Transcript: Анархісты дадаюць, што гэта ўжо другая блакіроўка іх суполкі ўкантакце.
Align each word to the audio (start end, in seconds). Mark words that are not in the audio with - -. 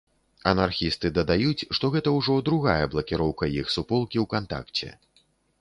Анархісты 0.51 1.11
дадаюць, 1.17 1.67
што 1.79 1.91
гэта 1.97 2.15
ўжо 2.17 2.39
другая 2.49 2.81
блакіроўка 2.95 3.53
іх 3.61 3.73
суполкі 3.77 4.17
ўкантакце. 4.29 4.89